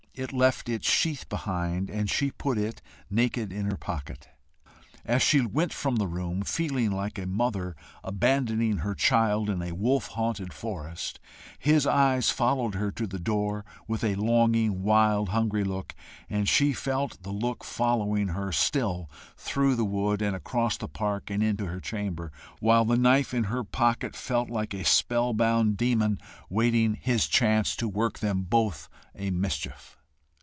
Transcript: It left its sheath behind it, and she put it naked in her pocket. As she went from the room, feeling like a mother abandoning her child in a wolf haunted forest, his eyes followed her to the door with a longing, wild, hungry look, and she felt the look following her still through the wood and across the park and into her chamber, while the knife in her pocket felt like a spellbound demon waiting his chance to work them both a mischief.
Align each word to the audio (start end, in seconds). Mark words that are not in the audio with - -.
It 0.13 0.33
left 0.33 0.67
its 0.67 0.89
sheath 0.89 1.29
behind 1.29 1.89
it, 1.89 1.93
and 1.95 2.09
she 2.09 2.31
put 2.31 2.57
it 2.57 2.81
naked 3.09 3.53
in 3.53 3.65
her 3.71 3.77
pocket. 3.77 4.27
As 5.05 5.21
she 5.21 5.39
went 5.39 5.71
from 5.71 5.95
the 5.95 6.05
room, 6.07 6.41
feeling 6.41 6.91
like 6.91 7.17
a 7.17 7.25
mother 7.25 7.77
abandoning 8.03 8.79
her 8.79 8.93
child 8.93 9.49
in 9.49 9.61
a 9.61 9.71
wolf 9.71 10.07
haunted 10.09 10.51
forest, 10.51 11.21
his 11.57 11.87
eyes 11.87 12.29
followed 12.29 12.75
her 12.75 12.91
to 12.91 13.07
the 13.07 13.21
door 13.21 13.63
with 13.87 14.03
a 14.03 14.15
longing, 14.15 14.83
wild, 14.83 15.29
hungry 15.29 15.63
look, 15.63 15.95
and 16.29 16.47
she 16.49 16.73
felt 16.73 17.23
the 17.23 17.31
look 17.31 17.63
following 17.63 18.27
her 18.27 18.51
still 18.51 19.09
through 19.37 19.75
the 19.75 19.85
wood 19.85 20.21
and 20.21 20.35
across 20.35 20.75
the 20.75 20.89
park 20.89 21.29
and 21.29 21.41
into 21.41 21.67
her 21.67 21.79
chamber, 21.79 22.33
while 22.59 22.83
the 22.83 22.97
knife 22.97 23.33
in 23.33 23.45
her 23.45 23.63
pocket 23.63 24.17
felt 24.17 24.49
like 24.49 24.73
a 24.73 24.83
spellbound 24.83 25.77
demon 25.77 26.19
waiting 26.49 26.95
his 27.01 27.27
chance 27.27 27.77
to 27.77 27.87
work 27.87 28.19
them 28.19 28.41
both 28.43 28.89
a 29.15 29.31
mischief. 29.31 29.95